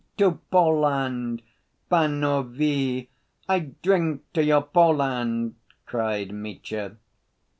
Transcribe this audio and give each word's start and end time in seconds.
"To 0.17 0.39
Poland, 0.49 1.43
panovie, 1.91 3.09
I 3.47 3.59
drink 3.83 4.23
to 4.33 4.43
your 4.43 4.63
Poland!" 4.63 5.53
cried 5.85 6.31
Mitya. 6.31 6.95